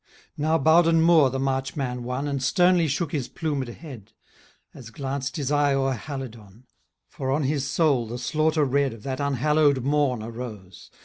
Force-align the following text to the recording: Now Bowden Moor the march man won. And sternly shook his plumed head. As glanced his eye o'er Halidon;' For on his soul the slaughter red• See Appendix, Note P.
Now 0.35 0.57
Bowden 0.57 0.99
Moor 1.03 1.29
the 1.29 1.37
march 1.37 1.75
man 1.75 2.01
won. 2.03 2.27
And 2.27 2.41
sternly 2.41 2.87
shook 2.87 3.11
his 3.11 3.27
plumed 3.27 3.67
head. 3.67 4.13
As 4.73 4.89
glanced 4.89 5.35
his 5.35 5.51
eye 5.51 5.75
o'er 5.75 5.93
Halidon;' 5.93 6.63
For 7.11 7.29
on 7.31 7.43
his 7.43 7.67
soul 7.67 8.07
the 8.07 8.17
slaughter 8.17 8.65
red• 8.65 8.93
See 8.95 9.07
Appendix, 9.07 9.83
Note 9.85 10.91
P. 10.91 10.97